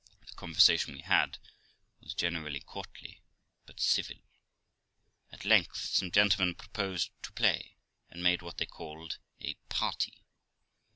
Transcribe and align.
The 0.25 0.33
conversation 0.33 0.95
we 0.95 1.01
had 1.01 1.37
was 1.99 2.15
generally 2.15 2.59
courtly, 2.59 3.21
but 3.67 3.79
civil. 3.79 4.17
At 5.31 5.45
length, 5.45 5.77
some 5.77 6.09
gentlemen 6.09 6.55
proposed 6.55 7.11
to 7.21 7.31
play, 7.31 7.75
and 8.09 8.23
made 8.23 8.41
what 8.41 8.57
they 8.57 8.65
called 8.65 9.19
a 9.41 9.53
party. 9.69 10.23